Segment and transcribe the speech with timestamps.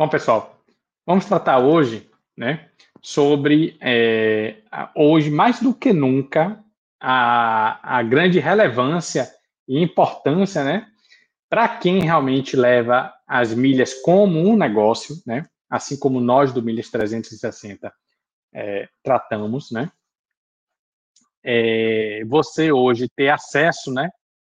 [0.00, 0.58] Bom, pessoal,
[1.04, 2.70] vamos tratar hoje, né,
[3.02, 4.62] sobre é,
[4.96, 6.64] hoje mais do que nunca
[6.98, 9.30] a, a grande relevância
[9.68, 10.90] e importância, né,
[11.50, 16.88] para quem realmente leva as milhas como um negócio, né, assim como nós do Milhas
[16.88, 17.92] 360
[18.54, 19.92] é, tratamos, né,
[21.44, 24.08] é, você hoje ter acesso, né,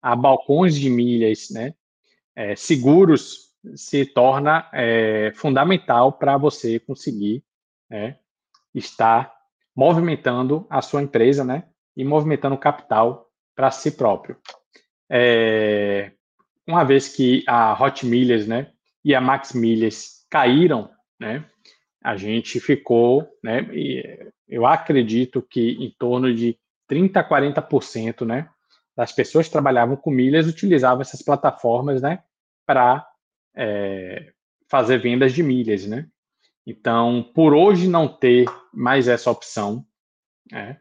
[0.03, 1.73] a balcões de milhas, né,
[2.35, 7.43] é, seguros se torna é, fundamental para você conseguir
[7.89, 8.17] né,
[8.73, 9.33] estar
[9.75, 14.37] movimentando a sua empresa, né, e movimentando capital para si próprio.
[15.09, 16.11] É,
[16.67, 18.71] uma vez que a Hot Milhas, né,
[19.03, 21.45] e a Max Milhas caíram, né,
[22.03, 23.67] a gente ficou, né,
[24.47, 26.57] eu acredito que em torno de
[26.87, 28.49] 30 a 40%, né,
[28.95, 32.23] das pessoas que trabalhavam com milhas utilizavam essas plataformas, né,
[32.65, 33.07] para
[33.55, 34.31] é,
[34.69, 36.07] fazer vendas de milhas, né.
[36.65, 39.85] Então, por hoje não ter mais essa opção,
[40.51, 40.79] né,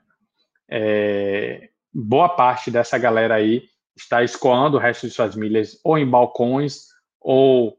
[0.71, 3.65] é, boa parte dessa galera aí
[3.97, 6.87] está escoando o resto de suas milhas ou em balcões
[7.21, 7.79] ou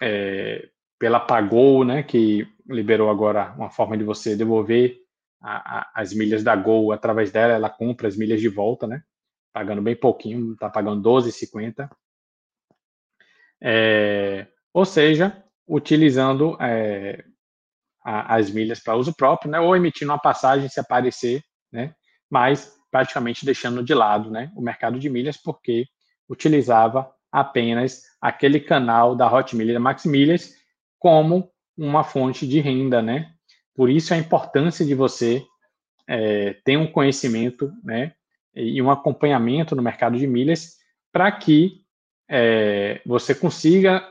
[0.00, 4.98] é, pela Pagou, né, que liberou agora uma forma de você devolver
[5.40, 9.02] a, a, as milhas da Gol através dela, ela compra as milhas de volta, né,
[9.52, 11.88] pagando bem pouquinho, está pagando 12,50.
[13.62, 17.24] É, ou seja, utilizando é,
[18.04, 21.42] a, as milhas para uso próprio, né, ou emitindo uma passagem se aparecer,
[21.72, 21.94] né,
[22.30, 25.86] mas praticamente deixando de lado né, o mercado de milhas, porque
[26.28, 30.54] utilizava apenas aquele canal da Hot Milhas da Max Milhas
[30.98, 33.30] como uma fonte de renda, né?
[33.74, 35.44] Por isso a importância de você
[36.08, 38.14] é, ter um conhecimento, né,
[38.54, 40.78] e um acompanhamento no mercado de milhas
[41.12, 41.82] para que
[42.28, 44.06] é, você consiga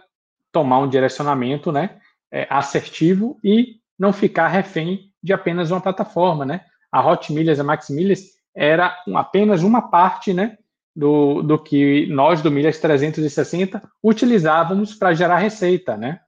[0.52, 2.00] tomar um direcionamento, né,
[2.32, 6.64] é, assertivo e não ficar refém de apenas uma plataforma, né?
[6.92, 10.58] A Hot Milhas, a Max Milhas era apenas uma parte, né,
[10.96, 16.20] do, do que nós do Milhas 360 utilizávamos para gerar receita, né?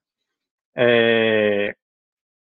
[0.75, 1.75] É,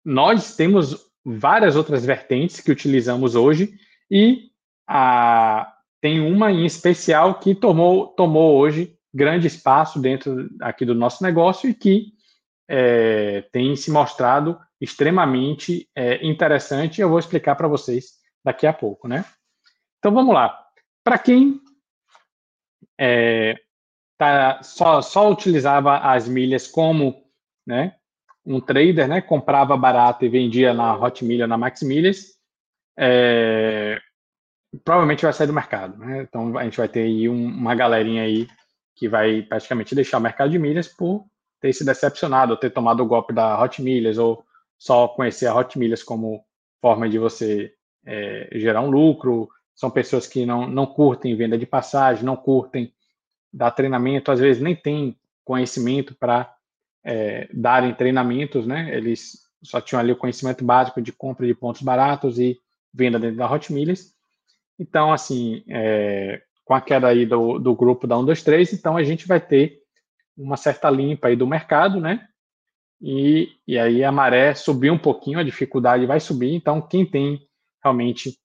[0.04, 3.72] nós temos várias outras vertentes que utilizamos hoje
[4.10, 4.50] e
[4.86, 11.22] a, tem uma em especial que tomou, tomou hoje grande espaço dentro aqui do nosso
[11.22, 12.12] negócio e que
[12.68, 17.00] é, tem se mostrado extremamente é, interessante.
[17.00, 19.24] Eu vou explicar para vocês daqui a pouco, né?
[19.98, 20.58] Então vamos lá.
[21.04, 21.60] Para quem
[22.98, 23.56] é,
[24.16, 27.24] tá, só, só utilizava as milhas como
[27.66, 27.96] né,
[28.44, 32.38] um trader, né, comprava barato e vendia na Hot Milha, na Max Milhas,
[32.98, 34.00] é,
[34.84, 35.96] provavelmente vai sair do mercado.
[35.98, 36.22] Né?
[36.22, 38.46] Então a gente vai ter aí um, uma galerinha aí
[39.00, 41.24] que vai praticamente deixar o mercado de milhas por
[41.58, 44.44] ter se decepcionado, ou ter tomado o golpe da Hot Milhas, ou
[44.78, 46.44] só conhecer a Hot Milhas como
[46.82, 47.72] forma de você
[48.04, 49.48] é, gerar um lucro.
[49.74, 52.92] São pessoas que não, não curtem venda de passagem, não curtem
[53.50, 56.54] dar treinamento, às vezes nem tem conhecimento para
[57.02, 58.94] é, darem treinamentos, né?
[58.94, 62.60] Eles só tinham ali o conhecimento básico de compra de pontos baratos e
[62.92, 64.12] venda dentro da Hot Milhas.
[64.78, 69.26] Então, assim, é, com a queda aí do, do grupo da 123, então a gente
[69.26, 69.80] vai ter
[70.38, 72.28] uma certa limpa aí do mercado, né?
[73.02, 76.54] E, e aí a maré subiu um pouquinho, a dificuldade vai subir.
[76.54, 77.44] Então, quem tem
[77.82, 78.38] realmente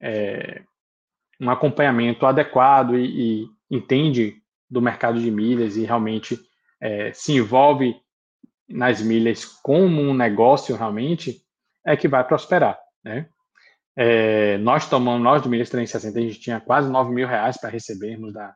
[0.00, 0.62] é,
[1.40, 4.36] um acompanhamento adequado e, e, entende
[4.70, 6.38] do mercado de milhas e realmente
[6.80, 7.96] é, se envolve
[8.68, 11.42] nas milhas como um negócio realmente,
[11.84, 13.28] é que vai prosperar, né?
[13.96, 17.70] É, nós tomamos, nós do Milhas 360, a gente tinha quase 9 mil reais para
[17.70, 18.54] recebermos da,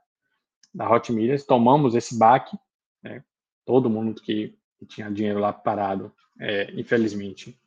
[0.74, 2.56] da Hot Milhas, tomamos esse baque,
[3.02, 3.22] né?
[3.64, 7.58] todo mundo que, que, tinha dinheiro lá parado, é, infelizmente,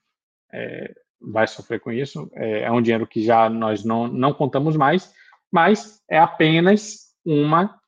[0.52, 2.30] é, vai sofrer com isso.
[2.34, 5.14] É, é, um dinheiro que já nós não, não contamos mais,
[5.52, 7.80] mas é apenas uma,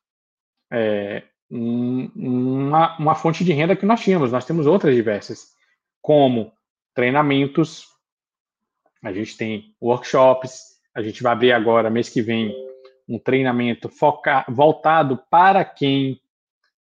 [0.70, 4.30] é, um, uma, uma fonte de renda que nós tínhamos.
[4.30, 5.52] Nós temos outras diversas,
[6.00, 6.52] como
[6.94, 7.91] treinamentos,
[9.02, 12.54] a gente tem workshops, a gente vai abrir agora, mês que vem,
[13.08, 16.20] um treinamento foca, voltado para quem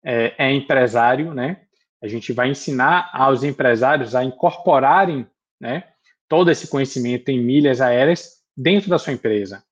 [0.03, 1.61] é, é empresário, né?
[2.01, 5.27] A gente vai ensinar aos empresários a incorporarem,
[5.59, 5.83] né,
[6.29, 9.63] todo esse conhecimento em milhas aéreas dentro da sua empresa.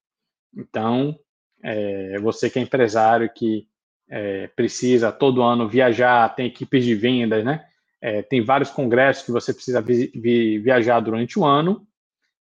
[0.55, 1.17] Então,
[1.63, 3.67] é, você que é empresário que
[4.09, 7.65] é, precisa todo ano viajar, tem equipes de vendas, né?
[8.01, 11.85] É, tem vários congressos que você precisa vi, vi, viajar durante o ano.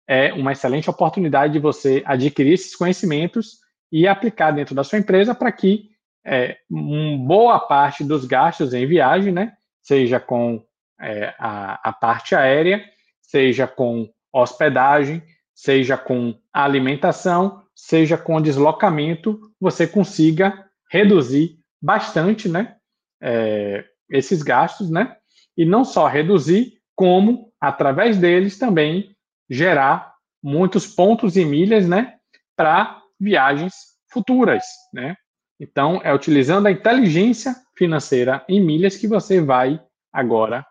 [0.07, 3.59] É uma excelente oportunidade de você adquirir esses conhecimentos
[3.91, 5.91] e aplicar dentro da sua empresa para que
[6.25, 10.63] é, boa parte dos gastos em viagem, né, seja com
[10.99, 12.83] é, a, a parte aérea,
[13.21, 22.75] seja com hospedagem, seja com alimentação, seja com deslocamento, você consiga reduzir bastante, né,
[23.21, 25.15] é, esses gastos, né,
[25.57, 29.15] e não só reduzir, como através deles também
[29.51, 32.17] gerar muitos pontos e milhas, né,
[32.55, 33.73] para viagens
[34.09, 34.63] futuras,
[34.93, 35.15] né.
[35.59, 39.79] Então, é utilizando a inteligência financeira em milhas que você vai
[40.11, 40.65] agora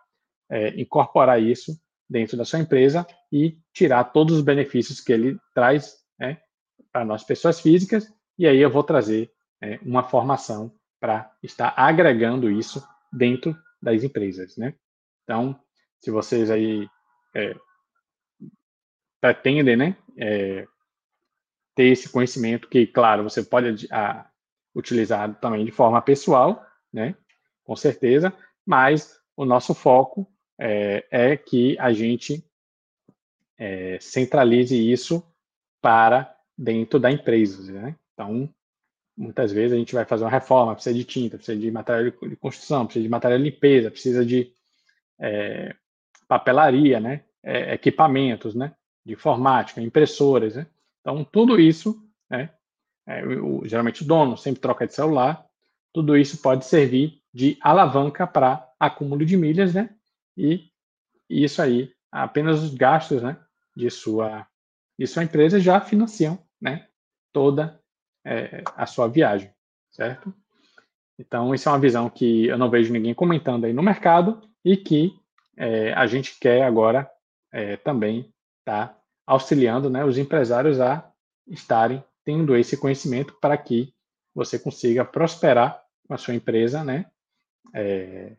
[0.49, 1.71] é, incorporar isso
[2.09, 6.39] dentro da sua empresa e tirar todos os benefícios que ele traz né,
[6.91, 8.05] para nós, pessoas físicas,
[8.37, 9.31] e aí eu vou trazer
[9.61, 14.73] é, uma formação para estar agregando isso dentro das empresas, né?
[15.23, 15.57] Então,
[15.99, 16.87] se vocês aí
[17.33, 17.55] é,
[19.21, 20.67] pretendem, né, é,
[21.75, 24.27] ter esse conhecimento que, claro, você pode a,
[24.75, 27.15] utilizar também de forma pessoal, né,
[27.63, 28.33] com certeza,
[28.65, 30.27] mas o nosso foco
[30.59, 32.43] é, é que a gente
[33.57, 35.23] é, centralize isso
[35.81, 37.71] para dentro da empresa.
[37.71, 37.95] Né?
[38.13, 38.53] Então,
[39.15, 42.35] muitas vezes a gente vai fazer uma reforma, precisa de tinta, precisa de material de
[42.35, 44.53] construção, precisa de material de limpeza, precisa de
[45.19, 45.75] é,
[46.27, 47.23] papelaria, né?
[47.43, 48.75] É, equipamentos, né?
[49.05, 50.55] De informática, impressoras.
[50.55, 50.67] Né?
[51.01, 52.49] Então, tudo isso, né?
[53.07, 55.45] É, o, geralmente o dono sempre troca de celular,
[55.91, 59.89] tudo isso pode servir de alavanca para acúmulo de milhas, né?
[60.37, 60.69] E
[61.29, 63.37] isso aí, apenas os gastos, né,
[63.75, 64.47] de sua,
[64.97, 66.87] de sua empresa já financiam, né,
[67.31, 67.79] toda
[68.25, 69.51] é, a sua viagem,
[69.91, 70.33] certo?
[71.17, 74.75] Então, isso é uma visão que eu não vejo ninguém comentando aí no mercado e
[74.75, 75.13] que
[75.55, 77.09] é, a gente quer agora
[77.51, 78.30] é, também
[78.65, 81.09] tá auxiliando né, os empresários a
[81.47, 83.93] estarem tendo esse conhecimento para que
[84.33, 87.05] você consiga prosperar com a sua empresa, né?
[87.73, 88.35] É,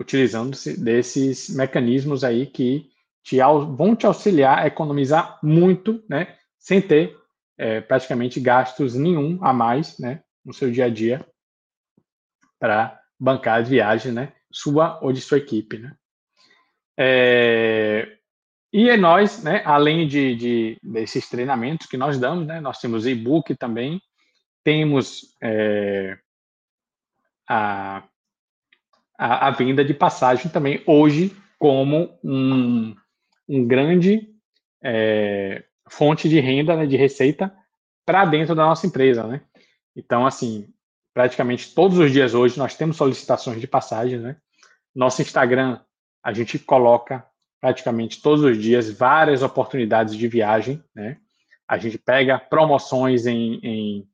[0.00, 2.90] utilizando-se desses mecanismos aí que
[3.22, 3.38] te,
[3.76, 6.36] vão te auxiliar a economizar muito, né?
[6.58, 7.16] Sem ter
[7.56, 10.22] é, praticamente gastos nenhum a mais, né?
[10.44, 11.26] No seu dia a dia
[12.58, 14.32] para bancar as viagens, né?
[14.50, 15.96] Sua ou de sua equipe, né?
[16.98, 18.17] É,
[18.72, 23.54] e nós, né, além de, de, desses treinamentos que nós damos, né, nós temos e-book
[23.56, 24.00] também,
[24.62, 26.18] temos é,
[27.48, 28.04] a,
[29.18, 32.94] a, a, venda de passagem também hoje como um,
[33.48, 34.28] um grande
[34.82, 37.54] é, fonte de renda, né, de receita
[38.04, 39.42] para dentro da nossa empresa, né?
[39.96, 40.72] Então, assim,
[41.12, 44.36] praticamente todos os dias hoje nós temos solicitações de passagem, né?
[44.94, 45.80] Nosso Instagram,
[46.22, 47.26] a gente coloca
[47.60, 51.18] praticamente todos os dias várias oportunidades de viagem, né?
[51.66, 54.08] A gente pega promoções em, em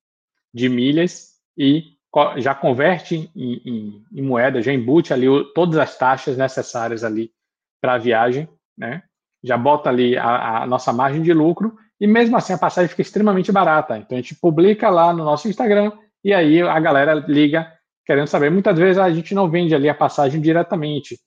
[0.52, 1.94] de milhas e
[2.36, 7.32] já converte em, em, em, moeda, já embute ali o, todas as taxas necessárias ali
[7.80, 8.48] para a viagem,
[8.78, 9.02] né?
[9.42, 13.02] Já bota ali a, a, nossa margem de lucro e mesmo assim a passagem fica
[13.02, 13.98] extremamente barata.
[13.98, 15.92] Então a gente publica lá no nosso Instagram
[16.22, 17.70] e aí a galera liga
[18.06, 18.50] querendo saber.
[18.50, 21.18] Muitas vezes a gente não vende ali a passagem diretamente,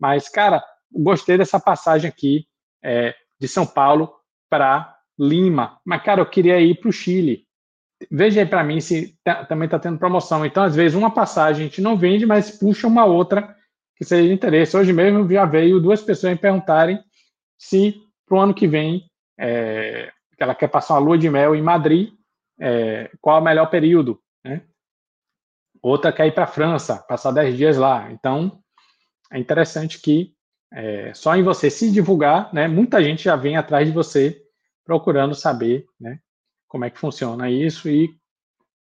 [0.00, 2.46] mas cara, gostei dessa passagem aqui
[2.82, 4.12] é, de São Paulo
[4.48, 7.46] para Lima, mas cara, eu queria ir para o Chile
[8.10, 10.46] veja aí para mim se tá, também está tendo promoção.
[10.46, 13.54] Então, às vezes, uma passagem a gente não vende, mas puxa uma outra
[13.96, 14.76] que seja de interesse.
[14.76, 17.02] Hoje mesmo já veio duas pessoas me perguntarem
[17.58, 19.04] se para o ano que vem
[19.38, 22.14] é, ela quer passar uma lua de mel em Madrid,
[22.58, 24.62] é, qual é o melhor período, né?
[25.82, 28.10] Outra quer ir para a França, passar 10 dias lá.
[28.12, 28.62] Então,
[29.32, 30.34] é interessante que
[30.72, 34.40] é, só em você se divulgar, né, muita gente já vem atrás de você
[34.84, 36.20] procurando saber né,
[36.68, 38.14] como é que funciona isso e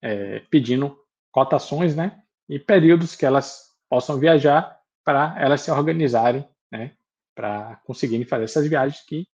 [0.01, 0.99] é, pedindo
[1.31, 2.21] cotações, né?
[2.49, 6.93] E períodos que elas possam viajar para elas se organizarem, né?
[7.35, 9.27] Para conseguirem fazer essas viagens que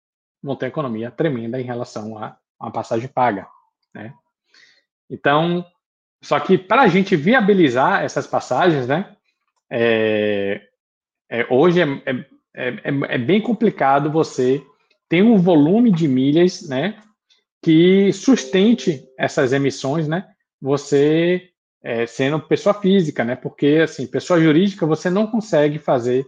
[0.42, 3.48] vão ter economia tremenda em relação a uma passagem paga,
[3.94, 4.14] né?
[5.10, 5.66] Então,
[6.22, 9.16] só que para a gente viabilizar essas passagens, né?
[9.70, 10.68] É,
[11.30, 12.26] é, hoje é,
[12.58, 14.62] é, é, é bem complicado você
[15.08, 17.02] ter um volume de milhas, né?
[17.62, 20.28] que sustente essas emissões, né?
[20.62, 21.50] Você
[21.84, 23.36] é, sendo pessoa física, né?
[23.36, 26.26] Porque assim, pessoa jurídica você não consegue fazer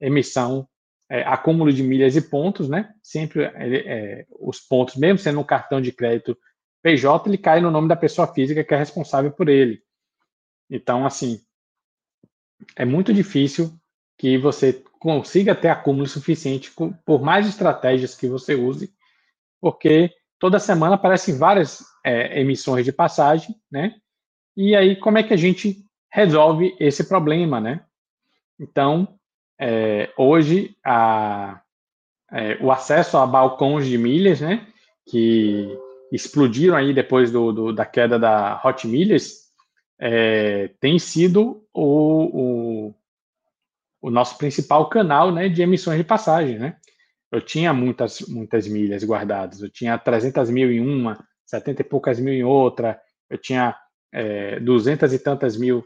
[0.00, 0.66] emissão,
[1.08, 2.92] é, acúmulo de milhas e pontos, né?
[3.02, 6.36] Sempre é, os pontos, mesmo sendo um cartão de crédito
[6.82, 9.82] PJ, ele cai no nome da pessoa física que é responsável por ele.
[10.70, 11.40] Então, assim,
[12.74, 13.70] é muito difícil
[14.18, 16.70] que você consiga ter acúmulo suficiente
[17.06, 18.92] por mais estratégias que você use,
[19.58, 23.94] porque toda semana aparecem várias é, emissões de passagem, né?
[24.54, 27.80] E aí, como é que a gente resolve esse problema, né?
[28.58, 29.18] Então,
[29.58, 31.62] é, hoje a,
[32.30, 34.66] é, o acesso a balcões de milhas, né,
[35.08, 35.78] que
[36.12, 39.50] explodiram aí depois do, do da queda da Hot Milhas,
[39.98, 42.94] é, tem sido o, o,
[44.00, 46.58] o, nosso principal canal né, de emissões de passagem.
[46.58, 46.76] Né?
[47.30, 52.18] Eu tinha muitas, muitas milhas guardadas, eu tinha 300 mil em uma, 70 e poucas
[52.18, 53.76] mil em outra, eu tinha
[54.12, 55.84] é, 200 e tantas mil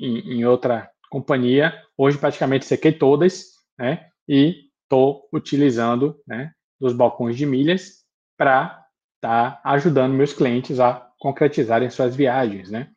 [0.00, 1.74] em, em outra companhia.
[1.96, 3.44] Hoje, praticamente, sequei todas
[3.78, 6.52] né, e estou utilizando né,
[6.94, 8.04] balcões de milhas
[8.36, 8.84] para
[9.16, 12.90] estar tá ajudando meus clientes a concretizarem suas viagens, né?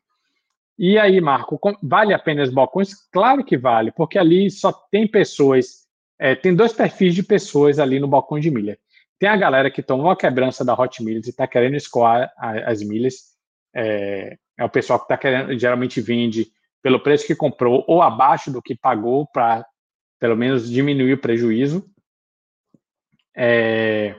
[0.82, 2.94] E aí, Marco, vale a pena os balcões?
[3.12, 5.86] Claro que vale, porque ali só tem pessoas,
[6.18, 8.80] é, tem dois perfis de pessoas ali no balcão de milha.
[9.20, 12.32] Tem a galera que tomou a quebrança da Hot Milhas e está querendo escoar
[12.66, 13.34] as milhas.
[13.76, 16.48] É, é o pessoal que está querendo, geralmente vende
[16.82, 19.66] pelo preço que comprou ou abaixo do que pagou para
[20.18, 21.86] pelo menos diminuir o prejuízo.
[23.36, 24.16] É,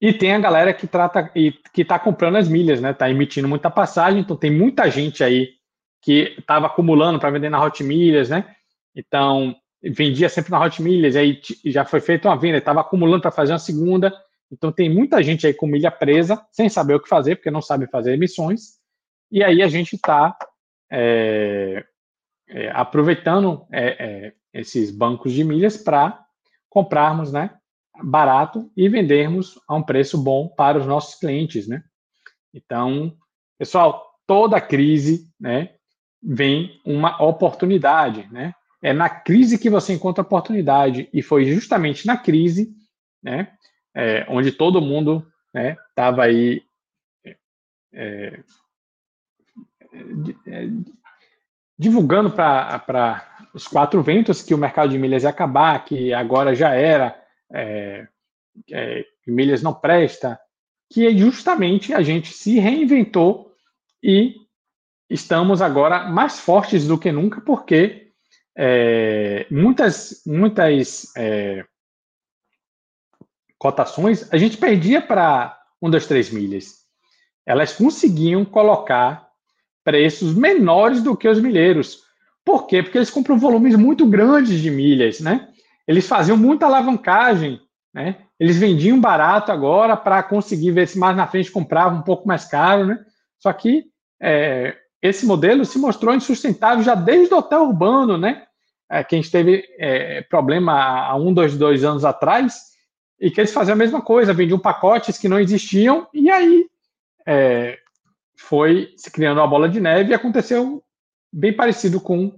[0.00, 2.90] e tem a galera que trata e que está comprando as milhas, né?
[2.90, 5.57] Está emitindo muita passagem, então tem muita gente aí
[6.00, 8.54] que estava acumulando para vender na Hot Milhas, né?
[8.94, 13.30] Então vendia sempre na Hot Milhas, aí já foi feita uma venda, estava acumulando para
[13.30, 14.12] fazer uma segunda.
[14.50, 17.62] Então tem muita gente aí com milha presa, sem saber o que fazer, porque não
[17.62, 18.78] sabe fazer emissões.
[19.30, 20.36] E aí a gente está
[20.90, 21.84] é,
[22.48, 26.24] é, aproveitando é, é, esses bancos de milhas para
[26.70, 27.58] comprarmos, né?
[28.02, 31.82] barato e vendermos a um preço bom para os nossos clientes, né?
[32.54, 33.16] Então,
[33.58, 35.74] pessoal, toda crise, né,
[36.22, 38.54] vem uma oportunidade, né?
[38.80, 42.72] É na crise que você encontra oportunidade e foi justamente na crise,
[43.20, 43.52] né,
[43.92, 46.62] é, onde todo mundo, né, estava aí
[47.24, 48.40] é,
[50.46, 50.68] é,
[51.76, 56.74] divulgando para os quatro ventos que o mercado de milhas ia acabar, que agora já
[56.74, 57.20] era,
[57.52, 58.06] é,
[58.70, 60.38] é, milhas não presta,
[60.90, 63.52] que é justamente a gente se reinventou
[64.02, 64.36] e
[65.08, 68.12] estamos agora mais fortes do que nunca, porque
[68.56, 71.64] é, muitas, muitas é,
[73.58, 76.78] cotações a gente perdia para um das três milhas.
[77.46, 79.28] Elas conseguiam colocar
[79.84, 82.02] preços menores do que os milheiros.
[82.44, 82.82] Por quê?
[82.82, 85.48] Porque eles compram volumes muito grandes de milhas, né?
[85.88, 87.58] eles faziam muita alavancagem,
[87.94, 88.18] né?
[88.38, 92.44] Eles vendiam barato agora para conseguir ver se mais na frente comprava um pouco mais
[92.44, 93.02] caro, né?
[93.38, 93.86] Só que
[94.20, 98.44] é, esse modelo se mostrou insustentável já desde o hotel urbano, né?
[98.90, 102.68] É, que a gente teve é, problema há um, dois, dois anos atrás,
[103.20, 106.66] e que eles faziam a mesma coisa, vendiam pacotes que não existiam, e aí
[107.26, 107.78] é,
[108.38, 110.82] foi se criando uma bola de neve e aconteceu
[111.30, 112.32] bem parecido com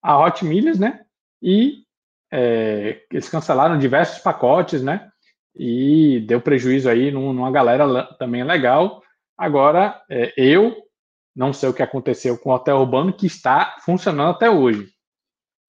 [0.00, 1.00] a Hot Milhas, né?
[1.42, 1.82] E
[2.30, 5.10] é, eles cancelaram diversos pacotes, né?
[5.56, 9.02] E deu prejuízo aí numa galera também legal.
[9.36, 10.76] Agora, é, eu
[11.38, 14.92] não sei o que aconteceu com o hotel urbano que está funcionando até hoje.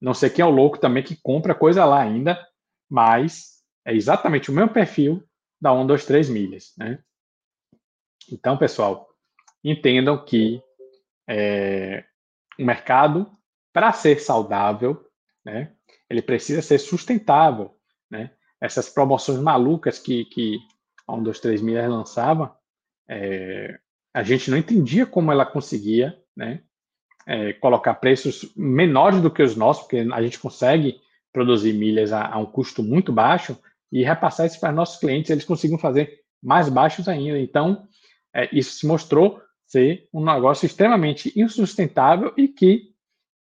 [0.02, 2.44] Não sei quem é o louco também que compra coisa lá ainda,
[2.90, 5.24] mas é exatamente o mesmo perfil
[5.62, 7.04] da 1, 2, 3 milhas, né?
[8.32, 9.10] Então, pessoal,
[9.64, 10.60] entendam que
[11.30, 12.04] é,
[12.58, 13.32] o mercado,
[13.72, 15.06] para ser saudável,
[15.46, 15.76] né,
[16.10, 17.78] ele precisa ser sustentável,
[18.10, 18.32] né?
[18.60, 20.58] Essas promoções malucas que, que
[21.08, 22.58] a 1, 2, 3 milhas lançava,
[23.08, 23.80] é,
[24.20, 26.62] a gente não entendia como ela conseguia, né?
[27.26, 31.00] É, colocar preços menores do que os nossos, porque a gente consegue
[31.32, 33.58] produzir milhas a, a um custo muito baixo
[33.92, 37.40] e repassar isso para nossos clientes, eles conseguem fazer mais baixos ainda.
[37.40, 37.88] Então,
[38.34, 42.90] é, isso se mostrou ser um negócio extremamente insustentável e que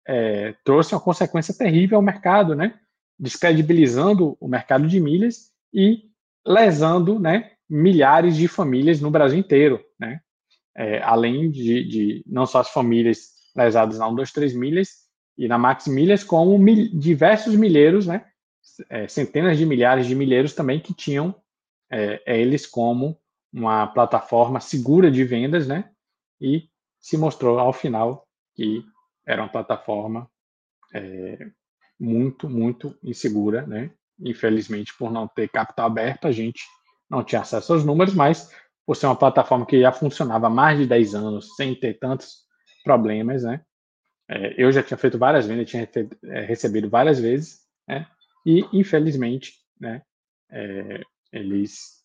[0.07, 2.79] é, trouxe uma consequência terrível ao mercado, né?
[3.19, 6.03] Descredibilizando o mercado de milhas e
[6.45, 7.51] lesando, né?
[7.69, 10.21] Milhares de famílias no Brasil inteiro, né?
[10.79, 15.45] É, além de, de, não só as famílias lesadas na 1, 2, 3 milhas e
[15.45, 18.25] na Max Milhas, como mil, diversos milheiros, né?
[18.89, 21.35] É, centenas de milhares de milheiros também que tinham
[21.91, 23.19] é, eles como
[23.51, 25.91] uma plataforma segura de vendas, né?
[26.39, 28.81] E se mostrou ao final que
[29.27, 30.31] era uma plataforma
[30.93, 31.45] é,
[31.99, 33.91] muito, muito insegura, né?
[34.17, 36.63] Infelizmente, por não ter capital aberto, a gente
[37.09, 38.49] não tinha acesso aos números, mas
[38.89, 42.39] por ser uma plataforma que já funcionava há mais de 10 anos, sem ter tantos
[42.83, 43.61] problemas, né?
[44.27, 45.87] É, eu já tinha feito várias vendas, tinha
[46.23, 48.07] é, recebido várias vezes, né?
[48.43, 50.01] E, infelizmente, né?
[50.49, 52.03] É, eles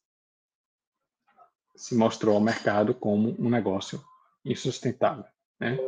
[1.74, 3.98] se mostrou ao mercado como um negócio
[4.44, 5.24] insustentável,
[5.58, 5.78] né?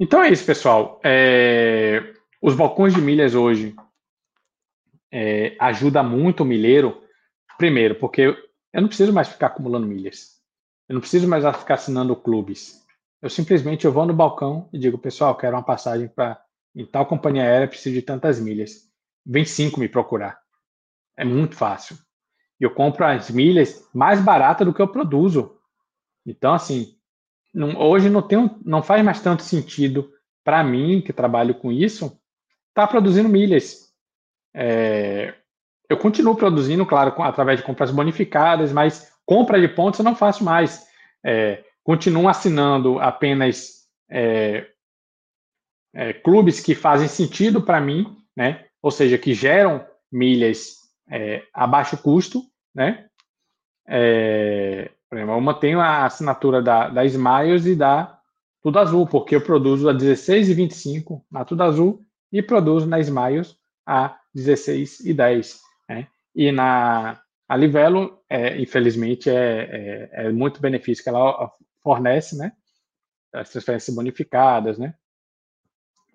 [0.00, 1.00] Então é isso, pessoal.
[1.04, 2.12] É...
[2.42, 3.76] Os balcões de milhas hoje
[5.12, 7.00] é, ajuda muito o milheiro,
[7.56, 8.36] primeiro, porque
[8.74, 10.40] eu não preciso mais ficar acumulando milhas.
[10.88, 12.84] Eu não preciso mais ficar assinando clubes.
[13.22, 16.42] Eu simplesmente eu vou no balcão e digo, pessoal, quero uma passagem para
[16.74, 18.90] em tal companhia aérea, preciso de tantas milhas.
[19.24, 20.40] Vem cinco me procurar.
[21.16, 21.96] É muito fácil.
[22.60, 25.56] E eu compro as milhas mais baratas do que eu produzo.
[26.26, 26.96] Então, assim,
[27.54, 30.12] não, hoje não, tem, não faz mais tanto sentido
[30.42, 32.06] para mim, que trabalho com isso,
[32.70, 33.92] estar tá produzindo milhas.
[34.52, 35.32] É,
[35.88, 40.42] eu continuo produzindo, claro, através de compras bonificadas, mas compra de pontos eu não faço
[40.42, 40.86] mais.
[41.24, 44.66] É, continuo assinando apenas é,
[45.94, 48.64] é, clubes que fazem sentido para mim, né?
[48.82, 50.78] ou seja, que geram milhas
[51.10, 52.42] é, a baixo custo.
[52.74, 53.06] Né?
[53.86, 58.18] É, por exemplo, eu mantenho a assinatura da, da Smiles e da
[58.62, 62.98] Tudo Azul, porque eu produzo a 16 e 25 na Tudo Azul e produzo na
[62.98, 65.60] Smiles a 16 e 10.
[65.88, 66.08] Né?
[66.34, 71.50] E na a Livelo, é, infelizmente, é, é, é, muito benefício que ela
[71.82, 72.52] fornece, né?
[73.32, 74.94] As transferências bonificadas, né?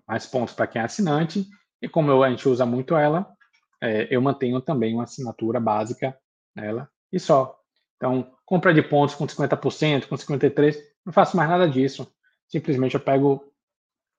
[0.06, 1.46] Mais pontos para quem é assinante.
[1.80, 3.32] E como eu, a gente usa muito ela,
[3.80, 6.18] é, eu mantenho também uma assinatura básica
[6.54, 7.58] nela e só.
[7.96, 12.12] Então, compra de pontos com 50%, com 53%, não faço mais nada disso.
[12.48, 13.52] Simplesmente eu pego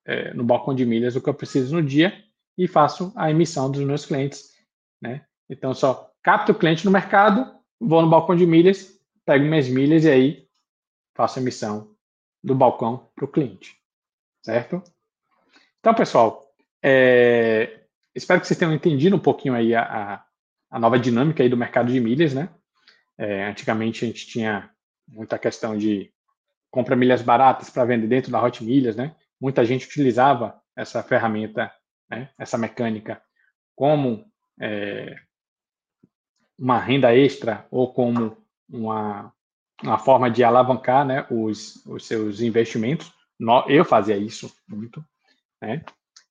[0.05, 2.13] é, no balcão de milhas o que eu preciso no dia
[2.58, 4.50] e faço a emissão dos meus clientes,
[5.01, 5.25] né?
[5.51, 10.05] Então, só capto o cliente no mercado, vou no balcão de milhas, pego minhas milhas
[10.05, 10.48] e aí
[11.13, 11.93] faço a emissão
[12.41, 13.75] do balcão para o cliente,
[14.41, 14.81] certo?
[15.81, 16.41] Então, pessoal,
[16.81, 17.81] é,
[18.15, 20.24] espero que vocês tenham entendido um pouquinho aí a,
[20.70, 22.50] a, nova dinâmica aí do mercado de milhas, né?
[23.17, 24.72] É, antigamente a gente tinha
[25.05, 26.13] muita questão de
[26.72, 29.13] compra milhas baratas para vender dentro da Hot Milhas, né?
[29.39, 31.72] Muita gente utilizava essa ferramenta,
[32.10, 32.29] né?
[32.39, 33.22] essa mecânica,
[33.75, 34.25] como
[34.60, 35.15] é,
[36.62, 38.38] uma renda extra ou como
[38.70, 39.34] uma,
[39.82, 43.12] uma forma de alavancar né, os, os seus investimentos.
[43.68, 45.04] Eu fazia isso muito.
[45.60, 45.84] Né?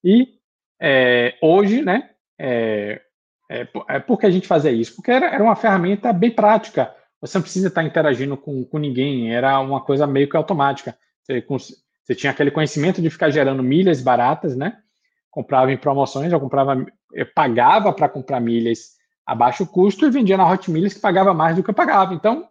[0.05, 0.39] E
[0.81, 3.03] é, hoje, né, é,
[3.51, 4.95] é, é porque a gente fazia isso?
[4.95, 6.95] Porque era, era uma ferramenta bem prática.
[7.21, 10.97] Você não precisa estar interagindo com, com ninguém, era uma coisa meio que automática.
[11.25, 11.45] Você,
[12.05, 14.79] você tinha aquele conhecimento de ficar gerando milhas baratas, né?
[15.29, 20.37] Comprava em promoções, eu comprava, eu pagava para comprar milhas a baixo custo e vendia
[20.37, 22.15] na Hot Milhas que pagava mais do que eu pagava.
[22.15, 22.49] Então,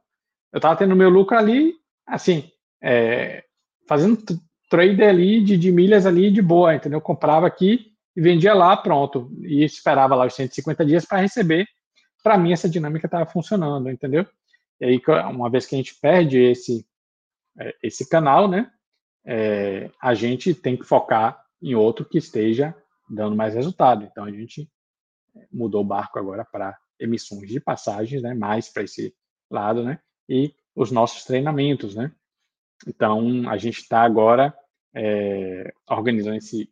[0.51, 1.75] eu estava tendo meu lucro ali,
[2.07, 2.51] assim,
[2.81, 3.43] é,
[3.87, 4.17] fazendo
[4.69, 6.97] trade ali de, de, milhas ali de boa, entendeu?
[6.97, 9.31] Eu comprava aqui e vendia lá, pronto.
[9.41, 11.67] E esperava lá os 150 dias para receber.
[12.23, 14.25] Para mim, essa dinâmica estava funcionando, entendeu?
[14.79, 15.01] E aí,
[15.31, 16.85] uma vez que a gente perde esse,
[17.59, 18.69] é, esse canal, né?
[19.25, 22.73] É, a gente tem que focar em outro que esteja
[23.09, 24.05] dando mais resultado.
[24.05, 24.69] Então, a gente
[25.51, 29.15] mudou o barco agora para emissões de passagens, né, mais para esse
[29.49, 32.11] lado, né, e os nossos treinamentos, né.
[32.87, 34.57] Então, a gente está agora
[34.95, 36.71] é, organizando esse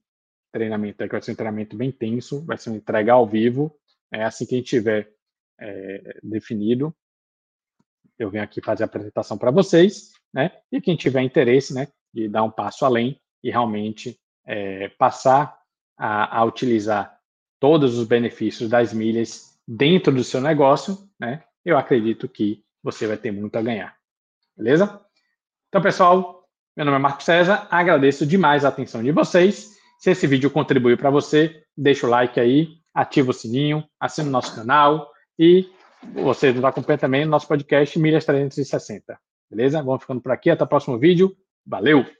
[0.51, 3.77] treinamento, que vai ser um treinamento bem tenso, vai ser uma entrega ao vivo,
[4.12, 5.12] é assim que a gente tiver
[5.60, 6.95] é, definido,
[8.17, 12.27] eu venho aqui fazer a apresentação para vocês, né, e quem tiver interesse, né, de
[12.27, 15.60] dar um passo além e realmente é, passar
[15.97, 17.16] a, a utilizar
[17.60, 21.43] todos os benefícios das milhas dentro do seu negócio, né?
[21.65, 23.96] Eu acredito que você vai ter muito a ganhar.
[24.56, 25.02] Beleza?
[25.67, 29.78] Então, pessoal, meu nome é Marco César, agradeço demais a atenção de vocês.
[30.00, 34.32] Se esse vídeo contribuiu para você, deixa o like aí, ativa o sininho, assina o
[34.32, 35.70] nosso canal e
[36.13, 39.20] você nos acompanha também no nosso podcast Milhas 360.
[39.50, 39.82] Beleza?
[39.82, 41.36] Vamos ficando por aqui, até o próximo vídeo.
[41.65, 42.16] Valeu!